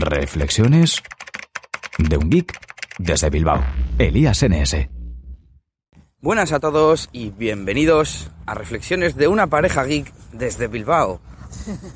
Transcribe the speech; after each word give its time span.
Reflexiones 0.00 1.02
de 1.98 2.16
un 2.16 2.30
geek 2.30 2.58
desde 2.98 3.30
Bilbao, 3.30 3.64
Elías 3.98 4.42
NS. 4.42 4.88
Buenas 6.20 6.52
a 6.52 6.60
todos 6.60 7.08
y 7.12 7.30
bienvenidos 7.30 8.30
a 8.46 8.54
Reflexiones 8.54 9.16
de 9.16 9.28
una 9.28 9.46
pareja 9.46 9.84
geek 9.84 10.12
desde 10.32 10.68
Bilbao. 10.68 11.20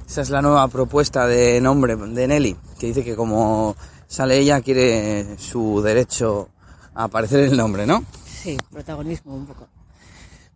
Esa 0.07 0.23
es 0.23 0.31
la 0.31 0.43
nueva 0.43 0.67
propuesta 0.69 1.27
de 1.27 1.61
nombre 1.61 1.97
de 1.97 2.29
Nelly, 2.29 2.57
que 2.79 2.87
dice 2.89 3.05
que 3.05 3.17
como 3.17 3.77
sale 4.07 4.39
ella 4.39 4.61
quiere 4.61 5.39
su 5.39 5.83
derecho 5.83 6.49
a 6.95 7.05
aparecer 7.05 7.41
en 7.41 7.51
el 7.51 7.57
nombre, 7.57 7.87
¿no? 7.87 8.05
Sí, 8.25 8.57
protagonismo 8.71 9.35
un 9.35 9.47
poco. 9.47 9.69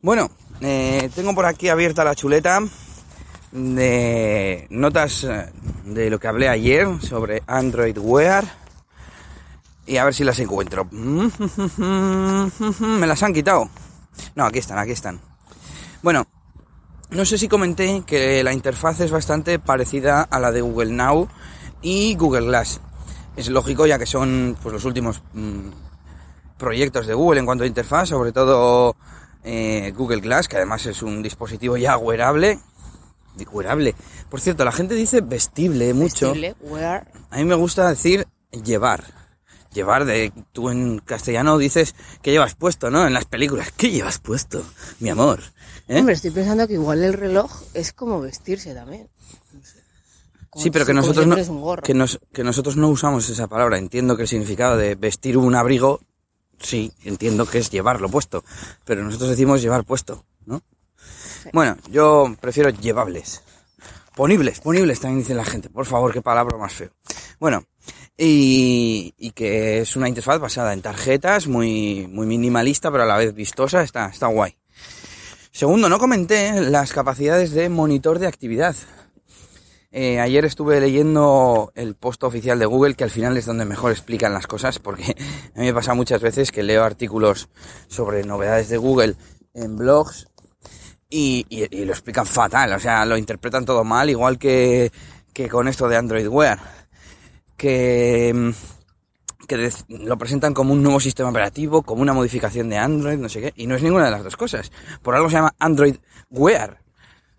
Bueno, 0.00 0.30
eh, 0.60 1.10
tengo 1.14 1.34
por 1.34 1.46
aquí 1.46 1.68
abierta 1.68 2.04
la 2.04 2.14
chuleta 2.14 2.60
de 3.54 4.66
notas 4.68 5.24
eh, 5.24 5.50
de 5.84 6.10
lo 6.10 6.18
que 6.18 6.26
hablé 6.26 6.48
ayer 6.48 6.88
sobre 7.00 7.44
Android 7.46 7.96
Wear 7.96 8.44
y 9.86 9.96
a 9.96 10.04
ver 10.04 10.12
si 10.12 10.24
las 10.24 10.40
encuentro. 10.40 10.86
Me 10.90 11.30
las 13.06 13.22
han 13.22 13.32
quitado. 13.32 13.70
No, 14.34 14.44
aquí 14.44 14.58
están, 14.58 14.78
aquí 14.78 14.90
están. 14.90 15.20
Bueno, 16.02 16.26
no 17.10 17.24
sé 17.24 17.38
si 17.38 17.46
comenté 17.46 18.02
que 18.04 18.42
la 18.42 18.52
interfaz 18.52 18.98
es 19.00 19.12
bastante 19.12 19.60
parecida 19.60 20.22
a 20.22 20.40
la 20.40 20.50
de 20.50 20.60
Google 20.60 20.92
Now 20.92 21.28
y 21.80 22.16
Google 22.16 22.46
Glass. 22.46 22.80
Es 23.36 23.48
lógico 23.48 23.86
ya 23.86 24.00
que 24.00 24.06
son 24.06 24.56
pues, 24.62 24.72
los 24.72 24.84
últimos 24.84 25.22
mm, 25.32 25.68
proyectos 26.58 27.06
de 27.06 27.14
Google 27.14 27.38
en 27.38 27.46
cuanto 27.46 27.62
a 27.62 27.68
interfaz, 27.68 28.08
sobre 28.08 28.32
todo 28.32 28.96
eh, 29.44 29.92
Google 29.96 30.22
Glass, 30.22 30.48
que 30.48 30.56
además 30.56 30.86
es 30.86 31.02
un 31.02 31.22
dispositivo 31.22 31.76
ya 31.76 31.96
wearable. 31.96 32.58
Wearable. 33.50 33.94
Por 34.30 34.40
cierto, 34.40 34.64
la 34.64 34.72
gente 34.72 34.94
dice 34.94 35.20
vestible 35.20 35.92
mucho. 35.94 36.26
Vestible, 36.32 36.54
wear. 36.62 37.10
A 37.30 37.36
mí 37.38 37.44
me 37.44 37.54
gusta 37.54 37.88
decir 37.88 38.26
llevar. 38.64 39.04
Llevar 39.72 40.04
de, 40.04 40.32
tú 40.52 40.70
en 40.70 41.00
castellano 41.00 41.58
dices 41.58 41.96
que 42.22 42.30
llevas 42.30 42.54
puesto, 42.54 42.90
¿no? 42.90 43.06
En 43.06 43.12
las 43.12 43.24
películas, 43.24 43.72
¿qué 43.76 43.90
llevas 43.90 44.18
puesto? 44.20 44.64
Mi 45.00 45.10
amor. 45.10 45.40
¿Eh? 45.88 45.98
Hombre, 45.98 46.14
estoy 46.14 46.30
pensando 46.30 46.68
que 46.68 46.74
igual 46.74 47.02
el 47.02 47.12
reloj 47.12 47.50
es 47.74 47.92
como 47.92 48.20
vestirse 48.20 48.72
también. 48.72 49.08
No 49.52 49.64
sé. 49.64 49.82
Como 50.48 50.62
Sí, 50.62 50.70
pero 50.70 50.86
que 50.86 50.94
nosotros, 50.94 51.26
no, 51.26 51.34
nos- 51.94 52.20
que 52.32 52.44
nosotros 52.44 52.76
no 52.76 52.88
usamos 52.88 53.28
esa 53.28 53.48
palabra. 53.48 53.76
Entiendo 53.76 54.14
que 54.16 54.22
el 54.22 54.28
significado 54.28 54.76
de 54.76 54.94
vestir 54.94 55.36
un 55.36 55.56
abrigo, 55.56 56.00
sí, 56.60 56.92
entiendo 57.02 57.44
que 57.44 57.58
es 57.58 57.68
llevarlo 57.70 58.08
puesto. 58.08 58.44
Pero 58.84 59.02
nosotros 59.02 59.30
decimos 59.30 59.60
llevar 59.60 59.82
puesto, 59.84 60.24
¿no? 60.46 60.62
Bueno, 61.52 61.76
yo 61.90 62.34
prefiero 62.40 62.70
llevables. 62.70 63.42
Ponibles, 64.14 64.60
ponibles 64.60 65.00
también 65.00 65.20
dice 65.20 65.34
la 65.34 65.44
gente. 65.44 65.70
Por 65.70 65.86
favor, 65.86 66.12
qué 66.12 66.22
palabra 66.22 66.56
más 66.56 66.72
feo. 66.72 66.90
Bueno, 67.40 67.64
y, 68.16 69.12
y 69.18 69.32
que 69.32 69.80
es 69.80 69.96
una 69.96 70.08
interfaz 70.08 70.38
basada 70.38 70.72
en 70.72 70.82
tarjetas, 70.82 71.48
muy, 71.48 72.06
muy 72.06 72.26
minimalista, 72.26 72.90
pero 72.90 73.02
a 73.02 73.06
la 73.06 73.16
vez 73.16 73.34
vistosa. 73.34 73.82
Está, 73.82 74.06
está 74.06 74.28
guay. 74.28 74.56
Segundo, 75.50 75.88
no 75.88 75.98
comenté 75.98 76.60
las 76.60 76.92
capacidades 76.92 77.52
de 77.52 77.68
monitor 77.68 78.18
de 78.18 78.26
actividad. 78.26 78.76
Eh, 79.96 80.18
ayer 80.18 80.44
estuve 80.44 80.80
leyendo 80.80 81.70
el 81.76 81.94
post 81.94 82.24
oficial 82.24 82.58
de 82.58 82.66
Google, 82.66 82.94
que 82.94 83.04
al 83.04 83.10
final 83.10 83.36
es 83.36 83.46
donde 83.46 83.64
mejor 83.64 83.92
explican 83.92 84.32
las 84.32 84.48
cosas, 84.48 84.80
porque 84.80 85.14
a 85.54 85.60
mí 85.60 85.66
me 85.66 85.74
pasa 85.74 85.94
muchas 85.94 86.20
veces 86.20 86.50
que 86.50 86.64
leo 86.64 86.82
artículos 86.82 87.48
sobre 87.86 88.24
novedades 88.24 88.68
de 88.68 88.76
Google 88.76 89.14
en 89.54 89.76
blogs 89.76 90.26
y, 91.16 91.84
lo 91.84 91.92
explican 91.92 92.26
fatal, 92.26 92.72
o 92.72 92.80
sea, 92.80 93.04
lo 93.04 93.16
interpretan 93.16 93.64
todo 93.64 93.84
mal, 93.84 94.10
igual 94.10 94.36
que, 94.36 94.90
que 95.32 95.48
con 95.48 95.68
esto 95.68 95.88
de 95.88 95.96
Android 95.96 96.26
Wear, 96.26 96.58
que, 97.56 98.32
mm, 98.34 99.46
que 99.46 99.70
lo 99.88 100.18
presentan 100.18 100.54
como 100.54 100.72
un 100.72 100.82
nuevo 100.82 100.98
sistema 100.98 101.30
operativo, 101.30 101.82
como 101.82 102.02
una 102.02 102.12
modificación 102.12 102.68
de 102.68 102.78
Android, 102.78 103.18
no 103.18 103.28
sé 103.28 103.40
qué, 103.40 103.52
y 103.56 103.68
no 103.68 103.76
es 103.76 103.82
ninguna 103.82 104.06
de 104.06 104.10
las 104.10 104.24
dos 104.24 104.36
cosas. 104.36 104.72
Por 105.02 105.14
algo 105.14 105.30
se 105.30 105.36
llama 105.36 105.54
Android 105.60 105.96
Wear. 106.30 106.80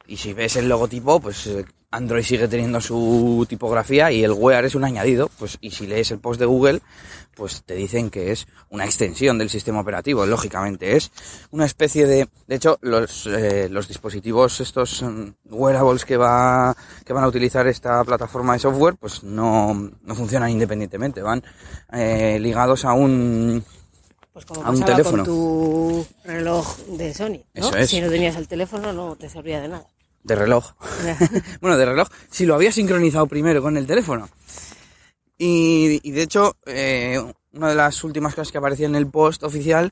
Y 0.08 0.18
si 0.18 0.34
ves 0.34 0.56
el 0.56 0.70
logotipo, 0.70 1.20
pues 1.20 1.46
eh, 1.48 1.66
Android 1.96 2.24
sigue 2.24 2.48
teniendo 2.48 2.82
su 2.82 3.46
tipografía 3.48 4.12
y 4.12 4.24
el 4.24 4.34
Wear 4.34 4.66
es 4.66 4.76
un 4.76 4.84
añadido, 4.84 5.30
pues 5.40 5.58
y 5.62 5.72
si 5.72 5.88
lees 5.88 6.12
el 6.12 6.20
post 6.20 6.40
de 6.40 6.46
Google, 6.46 6.82
pues 7.36 7.64
te 7.64 7.74
dicen 7.76 8.10
que 8.10 8.32
es 8.32 8.48
una 8.70 8.86
extensión 8.86 9.38
del 9.38 9.50
sistema 9.50 9.80
operativo, 9.80 10.26
lógicamente 10.26 10.96
es 10.98 11.12
una 11.52 11.66
especie 11.66 12.06
de, 12.06 12.28
de 12.48 12.56
hecho, 12.56 12.78
los 12.82 13.28
eh, 13.28 13.70
los 13.70 13.88
dispositivos 13.88 14.60
estos 14.60 15.04
mm, 15.04 15.30
wearables 15.50 16.06
que 16.06 16.18
va 16.18 16.76
que 17.06 17.14
van 17.14 17.24
a 17.24 17.28
utilizar 17.28 17.66
esta 17.68 18.04
plataforma 18.04 18.54
de 18.54 18.60
software, 18.60 18.96
pues 18.96 19.24
no 19.24 19.74
no 19.74 20.16
funcionan 20.16 20.50
independientemente, 20.50 21.22
van 21.22 21.44
eh, 21.94 22.38
ligados 22.40 22.84
a 22.86 22.94
un 22.94 23.64
Pues 24.34 24.46
como 24.46 24.64
a 24.66 24.70
un 24.70 24.84
teléfono. 24.84 25.24
con 25.24 25.26
tu 25.26 26.06
reloj 26.26 26.78
de 26.88 27.14
Sony, 27.14 27.40
¿no? 27.54 27.68
Eso 27.70 27.78
es. 27.78 27.90
Si 27.90 28.02
no 28.02 28.10
tenías 28.10 28.36
el 28.36 28.48
teléfono 28.48 28.92
no 28.92 29.16
te 29.16 29.30
servía 29.30 29.62
de 29.62 29.70
nada. 29.70 29.88
De 30.26 30.36
reloj. 30.36 30.74
bueno, 31.62 31.78
de 31.78 31.86
reloj, 31.86 32.08
si 32.30 32.46
lo 32.46 32.56
había 32.56 32.72
sincronizado 32.72 33.28
primero 33.28 33.62
con 33.62 33.78
el 33.78 33.86
teléfono. 33.88 34.28
Y, 35.38 36.00
y 36.04 36.12
de 36.12 36.24
hecho, 36.24 36.58
eh, 36.66 37.22
una 37.54 37.70
de 37.70 37.76
las 37.76 38.04
últimas 38.04 38.34
cosas 38.34 38.52
que 38.52 38.58
aparecía 38.58 38.88
en 38.88 38.96
el 38.96 39.08
post 39.08 39.44
oficial 39.44 39.92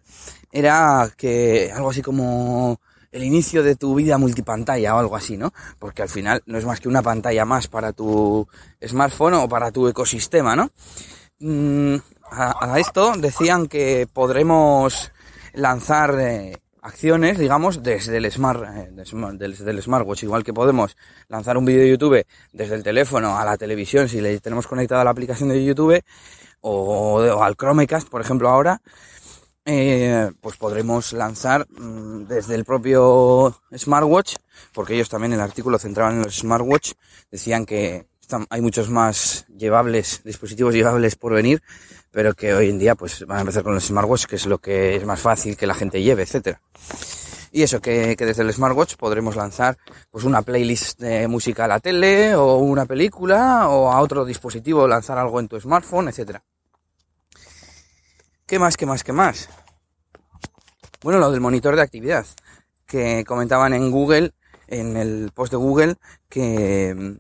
era 0.52 1.10
que 1.16 1.72
algo 1.74 1.92
así 1.92 2.02
como 2.02 2.80
el 3.12 3.24
inicio 3.24 3.62
de 3.62 3.76
tu 3.76 3.94
vida 3.94 4.18
multipantalla 4.18 4.96
o 4.96 5.00
algo 5.00 5.16
así, 5.16 5.38
¿no? 5.38 5.54
Porque 5.78 6.02
al 6.02 6.10
final 6.10 6.42
no 6.48 6.58
es 6.58 6.66
más 6.66 6.80
que 6.80 6.90
una 6.90 7.04
pantalla 7.04 7.46
más 7.46 7.68
para 7.68 7.94
tu 7.94 8.48
smartphone 8.86 9.36
o 9.36 9.48
para 9.48 9.72
tu 9.72 9.88
ecosistema, 9.88 10.56
¿no? 10.56 10.72
Mm, 11.40 11.96
a, 12.32 12.74
a 12.74 12.80
esto 12.80 13.14
decían 13.18 13.68
que 13.68 14.08
podremos 14.12 15.12
lanzar 15.54 16.18
eh, 16.20 16.58
acciones, 16.84 17.40
digamos, 17.40 17.82
desde 17.82 18.18
el 18.18 18.30
smart, 18.32 18.64
eh, 18.76 18.90
desde 18.92 19.72
el 19.72 19.82
smartwatch, 19.82 20.24
igual 20.24 20.44
que 20.44 20.54
podemos 20.54 20.96
lanzar 21.30 21.58
un 21.58 21.66
vídeo 21.66 21.82
de 21.82 21.90
YouTube 21.90 22.26
desde 22.52 22.76
el 22.76 22.84
teléfono 22.84 23.38
a 23.38 23.46
la 23.46 23.58
televisión 23.58 24.10
si 24.10 24.22
le 24.22 24.40
tenemos 24.40 24.68
conectada 24.68 25.04
la 25.04 25.10
aplicación 25.10 25.50
de 25.50 25.64
YouTube 25.64 26.04
o, 26.62 27.22
o 27.22 27.44
al 27.44 27.56
Chromecast, 27.56 28.10
por 28.10 28.22
ejemplo, 28.22 28.50
ahora, 28.50 28.82
eh, 29.66 30.30
pues 30.42 30.58
podremos 30.58 31.14
lanzar 31.14 31.66
mm, 31.70 32.26
desde 32.28 32.56
el 32.56 32.66
propio 32.66 33.56
smartwatch, 33.76 34.36
porque 34.74 34.96
ellos 34.96 35.10
también 35.10 35.34
en 35.34 35.40
el 35.40 35.46
artículo 35.46 35.80
centraban 35.80 36.16
en 36.16 36.24
los 36.24 36.36
smartwatch, 36.36 36.94
decían 37.32 37.66
que 37.66 38.06
hay 38.50 38.62
muchos 38.62 38.90
más 38.90 39.46
llevables, 39.56 40.22
dispositivos 40.24 40.74
llevables 40.74 41.16
por 41.16 41.34
venir, 41.34 41.62
pero 42.12 42.34
que 42.34 42.54
hoy 42.54 42.70
en 42.70 42.80
día 42.80 42.96
pues 42.96 43.26
van 43.26 43.38
a 43.38 43.42
empezar 43.42 43.64
con 43.64 43.74
los 43.74 43.86
smartwatch, 43.86 44.26
que 44.26 44.36
es 44.36 44.46
lo 44.46 44.60
que 44.60 44.96
es 44.96 45.06
más 45.06 45.20
fácil 45.20 45.58
que 45.58 45.68
la 45.68 45.74
gente 45.74 46.02
lleve, 46.02 46.24
etcétera. 46.24 46.62
Y 47.52 47.62
eso, 47.62 47.80
que, 47.80 48.16
que 48.16 48.26
desde 48.26 48.42
el 48.42 48.52
smartwatch 48.52 48.96
podremos 48.96 49.36
lanzar 49.36 49.78
pues 50.10 50.24
una 50.24 50.42
playlist 50.42 51.00
de 51.00 51.28
música 51.28 51.66
a 51.66 51.68
la 51.68 51.80
tele, 51.80 52.36
o 52.36 52.58
una 52.58 52.86
película, 52.86 53.70
o 53.70 53.92
a 53.92 54.02
otro 54.02 54.26
dispositivo 54.26 54.88
lanzar 54.88 55.18
algo 55.18 55.40
en 55.40 55.48
tu 55.48 55.60
smartphone, 55.60 56.08
etcétera. 56.08 56.44
¿Qué 58.46 58.60
más, 58.60 58.76
qué 58.76 58.86
más, 58.86 59.04
qué 59.04 59.14
más? 59.14 59.50
Bueno, 61.04 61.20
lo 61.20 61.32
del 61.32 61.42
monitor 61.42 61.76
de 61.76 61.82
actividad, 61.82 62.26
que 62.86 63.24
comentaban 63.26 63.74
en 63.74 63.92
Google, 63.92 64.32
en 64.68 64.98
el 64.98 65.32
post 65.34 65.52
de 65.52 65.58
Google, 65.58 65.96
que 66.30 67.20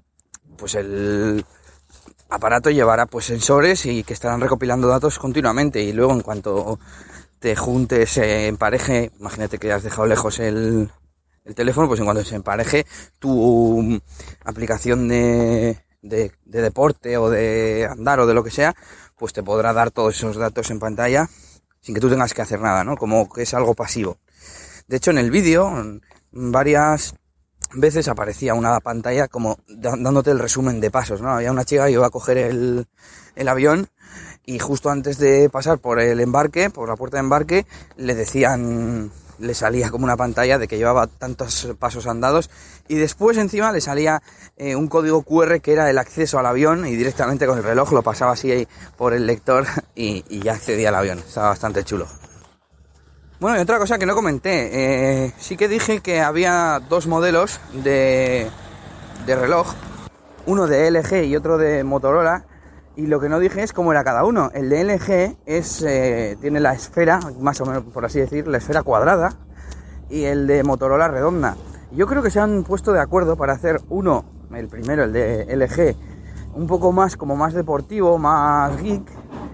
pues 0.63 0.75
el 0.75 1.44
aparato 2.29 2.69
llevará 2.69 3.06
pues 3.06 3.25
sensores 3.25 3.85
y 3.85 4.06
que 4.06 4.13
estarán 4.13 4.40
recopilando 4.40 4.88
datos 4.88 5.19
continuamente 5.19 5.84
y 5.84 5.91
luego 5.91 6.13
en 6.13 6.22
cuanto 6.22 6.79
te 7.40 7.53
juntes, 7.57 8.12
se 8.12 8.47
empareje, 8.47 9.12
imagínate 9.19 9.57
que 9.57 9.74
has 9.74 9.84
dejado 9.84 10.07
lejos 10.07 10.40
el, 10.40 10.90
el 11.44 11.53
teléfono, 11.53 11.90
pues 11.90 12.00
en 12.00 12.06
cuanto 12.06 12.24
se 12.24 12.38
empareje 12.38 12.85
tu 13.19 14.01
aplicación 14.46 15.09
de, 15.09 15.84
de, 16.01 16.31
de 16.46 16.62
deporte 16.62 17.18
o 17.18 17.30
de 17.30 17.85
andar 17.91 18.21
o 18.21 18.25
de 18.25 18.33
lo 18.33 18.42
que 18.42 18.51
sea, 18.51 18.74
pues 19.18 19.33
te 19.33 19.44
podrá 19.44 19.74
dar 19.74 19.92
todos 19.92 20.16
esos 20.16 20.38
datos 20.38 20.71
en 20.71 20.80
pantalla 20.80 21.30
sin 21.81 21.94
que 21.94 22.00
tú 22.00 22.09
tengas 22.09 22.33
que 22.33 22.42
hacer 22.42 22.62
nada, 22.62 22.86
¿no? 22.86 22.95
Como 22.95 23.27
que 23.30 23.42
es 23.42 23.54
algo 23.54 23.74
pasivo. 23.74 24.18
De 24.88 24.95
hecho, 24.95 25.12
en 25.12 25.18
el 25.18 25.30
vídeo, 25.30 26.00
varias 26.31 27.16
veces 27.74 28.08
aparecía 28.08 28.54
una 28.54 28.80
pantalla 28.80 29.28
como 29.28 29.58
dándote 29.68 30.31
el 30.31 30.40
resumen 30.40 30.80
de 30.80 30.92
pasos, 30.92 31.22
¿no? 31.22 31.30
Había 31.30 31.52
una 31.52 31.66
chica 31.66 31.86
que 31.86 31.94
iba 31.94 32.08
a 32.08 32.12
coger 32.12 32.38
el, 32.38 32.88
el 33.36 33.48
avión 33.48 33.90
y 34.46 34.60
justo 34.60 34.90
antes 34.90 35.18
de 35.18 35.50
pasar 35.50 35.80
por 35.80 36.00
el 36.00 36.20
embarque, 36.20 36.70
por 36.70 36.90
la 36.90 36.96
puerta 36.96 37.18
de 37.18 37.22
embarque, 37.22 37.66
le 37.98 38.14
decían, 38.16 39.12
le 39.40 39.54
salía 39.54 39.90
como 39.90 40.06
una 40.06 40.18
pantalla 40.18 40.58
de 40.58 40.68
que 40.68 40.78
llevaba 40.78 41.08
tantos 41.08 41.70
pasos 41.80 42.08
andados 42.08 42.50
y 42.88 42.96
después 42.96 43.38
encima 43.38 43.72
le 43.72 43.81
salía 43.81 44.22
eh, 44.58 44.76
un 44.76 44.88
código 44.88 45.24
QR 45.24 45.62
que 45.62 45.74
era 45.74 45.90
el 45.90 45.98
acceso 45.98 46.40
al 46.40 46.46
avión 46.46 46.86
y 46.86 46.96
directamente 46.96 47.46
con 47.48 47.58
el 47.58 47.64
reloj 47.64 47.92
lo 47.92 48.02
pasaba 48.04 48.34
así 48.34 48.52
ahí 48.52 48.68
por 48.98 49.14
el 49.14 49.26
lector 49.26 49.66
y 49.96 50.40
ya 50.40 50.54
accedía 50.54 50.90
al 50.90 50.96
avión. 50.96 51.19
Estaba 51.19 51.50
bastante 51.50 51.84
chulo. 51.84 52.23
Bueno, 53.44 53.57
y 53.57 53.62
otra 53.62 53.78
cosa 53.78 54.00
que 54.00 54.06
no 54.06 54.16
comenté, 54.16 55.25
eh, 55.25 55.34
sí 55.38 55.57
que 55.57 55.68
dije 55.68 56.00
que 56.00 56.22
había 56.22 56.80
dos 56.88 57.07
modelos 57.07 57.60
de, 57.74 58.50
de 59.25 59.36
reloj, 59.36 59.68
uno 60.45 60.66
de 60.66 60.90
LG 60.90 61.25
y 61.25 61.36
otro 61.36 61.57
de 61.57 61.84
Motorola, 61.84 62.45
Y 62.95 63.07
lo 63.07 63.19
que 63.19 63.28
no 63.28 63.40
dije 63.40 63.62
es 63.62 63.74
cómo 63.74 63.92
era 63.92 64.06
cada 64.06 64.24
uno. 64.24 64.50
El 64.54 64.69
de 64.69 64.86
LG 64.86 65.36
es, 65.45 65.81
eh, 65.81 66.38
tiene 66.40 66.62
la 66.62 66.72
esfera, 66.72 67.19
más 67.38 67.60
o 67.60 67.66
menos 67.66 67.84
por 67.84 68.06
así 68.06 68.22
decir, 68.22 68.48
la 68.48 68.60
esfera 68.60 68.81
cuadrada, 68.81 69.34
y 70.10 70.24
el 70.24 70.48
de 70.48 70.63
Motorola 70.63 71.10
redonda. 71.10 71.57
Yo 71.92 72.07
creo 72.07 72.24
que 72.24 72.31
se 72.31 72.40
han 72.40 72.63
puesto 72.63 72.94
de 72.94 73.01
acuerdo 73.01 73.36
para 73.36 73.51
hacer 73.51 73.81
uno, 73.90 74.24
el 74.56 74.69
primero, 74.69 75.04
el 75.04 75.12
de 75.12 75.54
LG, 75.54 75.98
un 76.56 76.66
poco 76.66 76.94
más 76.94 77.18
como 77.18 77.36
más 77.36 77.54
deportivo, 77.54 78.18
más 78.18 78.81
geek, 78.81 79.04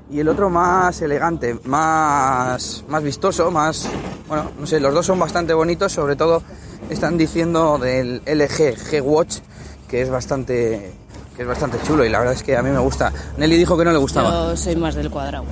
y 0.09 0.19
el 0.19 0.27
otro 0.27 0.50
más 0.50 1.01
elegante, 1.01 1.59
más, 1.65 2.83
más 2.88 3.03
vistoso, 3.03 3.51
más... 3.51 3.88
Bueno, 4.27 4.51
no 4.59 4.65
sé, 4.65 4.79
los 4.79 4.94
dos 4.94 5.06
son 5.06 5.19
bastante 5.19 5.53
bonitos, 5.53 5.91
sobre 5.91 6.15
todo 6.15 6.44
están 6.89 7.17
diciendo 7.17 7.77
del 7.77 8.21
LG 8.25 8.75
G-Watch, 8.77 9.39
que 9.88 10.01
es 10.01 10.09
bastante 10.09 10.94
que 11.35 11.44
es 11.44 11.47
bastante 11.47 11.77
chulo 11.83 12.03
y 12.03 12.09
la 12.09 12.19
verdad 12.19 12.33
es 12.33 12.44
que 12.44 12.57
a 12.57 12.61
mí 12.61 12.69
me 12.69 12.79
gusta. 12.79 13.13
Nelly 13.38 13.56
dijo 13.56 13.77
que 13.77 13.85
no 13.85 13.94
le 13.94 13.97
gustaba. 13.97 14.29
Yo 14.29 14.57
soy 14.57 14.75
más 14.75 14.94
del 14.95 15.09
cuadrado. 15.09 15.45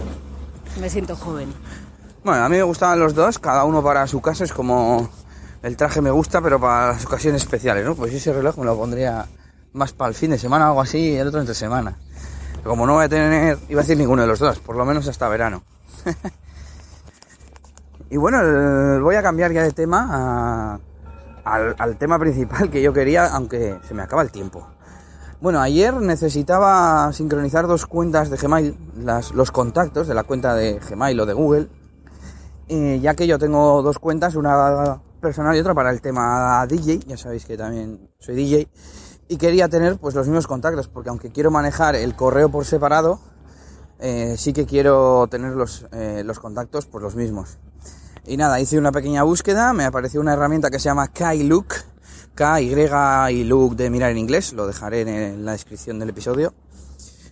Me 0.82 0.90
siento 0.90 1.16
joven. 1.16 1.54
Bueno, 2.26 2.44
a 2.44 2.50
mí 2.50 2.58
me 2.58 2.64
gustaban 2.64 3.00
los 3.00 3.16
dos, 3.16 3.40
cada 3.40 3.64
uno 3.64 3.82
para 3.82 4.06
su 4.06 4.20
caso, 4.20 4.44
es 4.44 4.52
como 4.52 5.10
el 5.64 5.78
traje 5.78 6.02
me 6.02 6.12
gusta, 6.12 6.42
pero 6.42 6.60
para 6.60 6.92
las 6.92 7.06
ocasiones 7.06 7.44
especiales, 7.44 7.86
¿no? 7.86 7.96
Pues 7.96 8.14
ese 8.14 8.34
reloj 8.34 8.58
me 8.58 8.66
lo 8.66 8.76
pondría 8.76 9.28
más 9.72 9.94
para 9.94 10.10
el 10.10 10.16
fin 10.16 10.32
de 10.32 10.38
semana 10.38 10.66
o 10.66 10.68
algo 10.72 10.82
así, 10.82 10.98
y 10.98 11.16
el 11.16 11.28
otro 11.28 11.40
entre 11.40 11.56
semana. 11.56 11.98
Como 12.68 12.86
no 12.86 12.96
voy 12.96 13.06
a 13.06 13.10
tener, 13.10 13.58
iba 13.70 13.80
a 13.80 13.84
decir 13.84 13.98
ninguno 13.98 14.24
de 14.24 14.28
los 14.28 14.40
dos, 14.40 14.60
por 14.60 14.76
lo 14.76 14.84
menos 14.84 15.08
hasta 15.08 15.30
verano. 15.30 15.64
y 18.10 18.18
bueno, 18.18 18.40
voy 19.02 19.16
a 19.16 19.24
cambiar 19.24 19.54
ya 19.54 19.64
de 19.64 19.72
tema 19.72 20.80
al, 21.46 21.98
tema 21.98 22.20
principal 22.20 22.70
que 22.70 22.82
yo 22.82 22.92
quería, 22.92 23.28
aunque 23.28 23.80
se 23.88 23.94
me 23.94 24.04
acaba 24.04 24.22
el 24.22 24.32
tiempo. 24.32 24.68
Bueno, 25.40 25.62
ayer 25.62 25.94
necesitaba 25.94 27.12
sincronizar 27.14 27.68
dos 27.68 27.86
cuentas 27.86 28.30
de 28.30 28.38
Gmail, 28.38 28.78
las- 28.98 29.32
los 29.32 29.52
contactos 29.52 30.08
de 30.08 30.14
la 30.14 30.24
cuenta 30.24 30.54
de 30.54 30.80
Gmail 30.80 31.20
o 31.22 31.26
de 31.26 31.34
Google, 31.34 31.70
ya 33.00 33.16
que 33.16 33.28
yo 33.28 33.40
tengo 33.40 33.82
dos 33.82 33.98
cuentas, 33.98 34.36
una 34.36 35.00
personal 35.22 35.56
y 35.56 35.60
otra 35.60 35.74
para 35.74 35.92
el 35.92 36.02
tema 36.02 36.66
DJ, 36.68 37.00
ya 37.08 37.18
sabéis 37.18 37.46
que 37.46 37.56
también 37.56 38.10
soy 38.20 38.36
DJ, 38.36 38.68
y 39.28 39.38
quería 39.38 39.70
tener 39.70 39.98
pues 39.98 40.16
los 40.16 40.28
mismos 40.28 40.48
contactos, 40.48 40.88
porque 40.88 41.10
aunque 41.10 41.32
quiero 41.32 41.52
manejar 41.52 41.96
el 41.96 42.16
correo 42.16 42.50
por 42.50 42.66
separado, 42.66 43.20
eh, 44.00 44.36
sí 44.38 44.54
que 44.54 44.66
quiero 44.66 45.28
tener 45.30 45.54
los, 45.54 45.86
eh, 45.92 46.24
los 46.26 46.40
contactos 46.40 46.86
pues 46.86 47.04
los 47.04 47.16
mismos. 47.16 47.58
Y 48.26 48.38
nada, 48.38 48.60
hice 48.60 48.78
una 48.78 48.92
pequeña 48.92 49.24
búsqueda, 49.24 49.74
me 49.74 49.86
apareció 49.86 50.20
una 50.20 50.34
herramienta 50.34 50.70
que 50.70 50.80
se 50.80 50.86
llama 50.86 51.08
KaiLook, 51.08 51.74
K, 52.38 52.62
Y 52.62 52.72
y 53.32 53.44
Look 53.46 53.76
de 53.76 53.90
mirar 53.90 54.12
en 54.12 54.20
inglés, 54.20 54.54
lo 54.54 54.68
dejaré 54.68 55.02
en 55.02 55.44
la 55.44 55.54
descripción 55.54 55.98
del 55.98 56.10
episodio. 56.10 56.54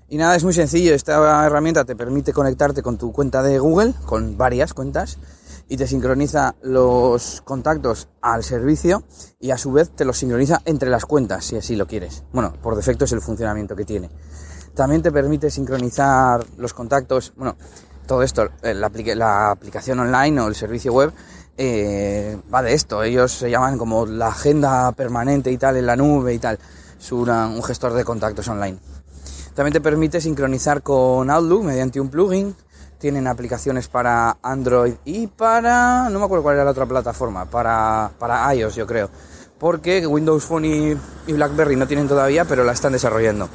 Y 0.09 0.17
nada, 0.17 0.35
es 0.35 0.43
muy 0.43 0.53
sencillo, 0.53 0.95
esta 0.95 1.45
herramienta 1.45 1.85
te 1.85 1.95
permite 1.95 2.33
conectarte 2.33 2.81
con 2.81 2.97
tu 2.97 3.11
cuenta 3.11 3.43
de 3.43 3.59
Google, 3.59 3.93
con 4.05 4.35
varias 4.35 4.73
cuentas, 4.73 5.19
y 5.67 5.77
te 5.77 5.87
sincroniza 5.87 6.55
los 6.61 7.41
contactos 7.41 8.07
al 8.21 8.43
servicio 8.43 9.03
y 9.39 9.51
a 9.51 9.57
su 9.57 9.71
vez 9.71 9.89
te 9.89 10.05
los 10.05 10.17
sincroniza 10.17 10.61
entre 10.65 10.89
las 10.89 11.05
cuentas, 11.05 11.45
si 11.45 11.57
así 11.57 11.75
lo 11.75 11.87
quieres. 11.87 12.23
Bueno, 12.33 12.53
por 12.61 12.75
defecto 12.75 13.05
es 13.05 13.11
el 13.11 13.21
funcionamiento 13.21 13.75
que 13.75 13.85
tiene. 13.85 14.09
También 14.75 15.01
te 15.01 15.11
permite 15.11 15.49
sincronizar 15.49 16.45
los 16.57 16.73
contactos, 16.73 17.33
bueno, 17.37 17.55
todo 18.05 18.21
esto, 18.21 18.49
eh, 18.61 18.73
la, 18.73 18.87
aplica- 18.87 19.15
la 19.15 19.51
aplicación 19.51 19.99
online 19.99 20.39
o 20.41 20.47
el 20.47 20.55
servicio 20.55 20.93
web 20.93 21.11
eh, 21.57 22.37
va 22.53 22.61
de 22.61 22.73
esto. 22.73 23.01
Ellos 23.01 23.31
se 23.31 23.49
llaman 23.49 23.77
como 23.77 24.05
la 24.05 24.27
agenda 24.27 24.91
permanente 24.91 25.49
y 25.51 25.57
tal 25.57 25.77
en 25.77 25.85
la 25.85 25.95
nube 25.95 26.33
y 26.33 26.39
tal. 26.39 26.59
Es 26.99 27.11
un 27.11 27.63
gestor 27.63 27.93
de 27.93 28.03
contactos 28.03 28.47
online. 28.47 28.77
También 29.55 29.73
te 29.73 29.81
permite 29.81 30.19
sincronizar 30.19 30.83
con 30.83 31.29
Outlook 31.29 31.63
mediante 31.63 31.99
un 32.01 32.09
plugin. 32.09 32.55
Tienen 33.05 33.27
aplicaciones 33.27 33.87
para 33.87 34.37
Android 34.41 34.95
y 35.05 35.27
para... 35.27 36.09
no 36.09 36.17
me 36.17 36.25
acuerdo 36.25 36.41
cuál 36.41 36.55
era 36.55 36.65
la 36.65 36.71
otra 36.71 36.87
plataforma, 36.87 37.45
para, 37.45 38.09
para 38.17 38.51
iOS 38.55 38.73
yo 38.73 38.87
creo. 38.87 39.11
Porque 39.59 40.07
Windows 40.07 40.43
Phone 40.43 40.65
y, 40.65 40.97
BlackBerry 41.31 41.75
no 41.75 41.85
tienen 41.85 42.07
todavía, 42.07 42.45
pero 42.45 42.63
la 42.63 42.71
están 42.71 42.93
desarrollando. 42.93 43.47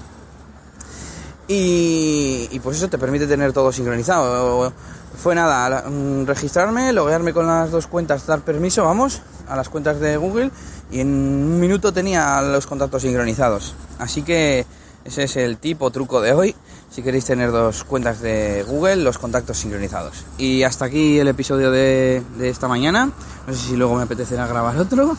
Y, 1.49 2.47
y 2.49 2.61
pues 2.61 2.77
eso 2.77 2.89
te 2.89 2.97
permite 2.97 3.27
tener 3.27 3.53
todo 3.53 3.73
sincronizado. 3.73 4.73
Fue 5.17 5.35
nada, 5.35 5.83
mm, 5.83 6.27
registrarme, 6.27 6.93
loguearme 6.93 7.33
con 7.33 7.49
las 7.49 7.73
dos 7.73 7.89
cuentas, 7.89 8.25
dar 8.27 8.43
permiso, 8.43 8.85
vamos, 8.85 9.21
a 9.49 9.57
las 9.57 9.69
cuentas 9.69 9.99
de 9.99 10.17
Google 10.17 10.53
y 10.93 11.01
en 11.01 11.09
un 11.09 11.59
minuto 11.59 11.93
tenía 11.93 12.41
los 12.41 12.69
contactos 12.69 13.03
sincronizados. 13.03 13.75
Así 13.99 14.23
que 14.23 14.65
ese 15.05 15.25
es 15.25 15.37
el 15.37 15.57
tip 15.57 15.83
o 15.83 15.91
truco 15.91 16.21
de 16.21 16.33
hoy, 16.33 16.55
si 16.91 17.03
queréis 17.03 17.25
tener 17.25 17.51
dos 17.53 17.85
cuentas 17.85 18.21
de 18.21 18.65
Google, 18.67 18.97
los 18.97 19.19
contactos 19.19 19.59
sincronizados. 19.59 20.25
Y 20.39 20.63
hasta 20.63 20.85
aquí 20.87 21.19
el 21.19 21.29
episodio 21.29 21.71
de, 21.71 22.23
de 22.37 22.49
esta 22.49 22.69
mañana. 22.69 23.11
No 23.47 23.55
sé 23.55 23.69
si 23.69 23.77
luego 23.77 23.97
me 23.97 24.03
apetecerá 24.03 24.47
grabar 24.47 24.77
otro. 24.79 25.17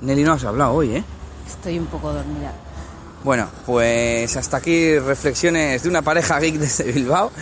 Nelly 0.00 0.22
no 0.22 0.32
has 0.32 0.44
hablado 0.44 0.72
hoy, 0.72 0.96
¿eh? 0.96 1.04
Estoy 1.46 1.78
un 1.78 1.86
poco 1.86 2.12
dormida. 2.12 2.52
Bueno, 3.24 3.48
pues 3.64 4.36
hasta 4.36 4.58
aquí 4.58 4.98
reflexiones 4.98 5.82
de 5.82 5.88
una 5.88 6.02
pareja 6.02 6.38
geek 6.38 6.56
desde 6.56 6.84
Bilbao 6.92 7.32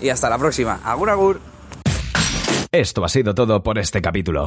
y 0.00 0.08
hasta 0.08 0.30
la 0.30 0.38
próxima. 0.38 0.80
Agur 0.82 1.10
agur. 1.10 1.40
Esto 2.72 3.04
ha 3.04 3.08
sido 3.08 3.34
todo 3.34 3.62
por 3.62 3.78
este 3.78 4.00
capítulo. 4.00 4.46